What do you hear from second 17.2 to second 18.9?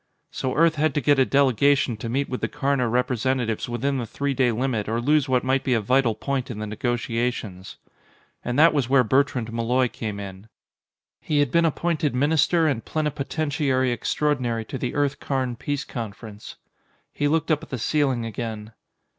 looked up at the ceiling again.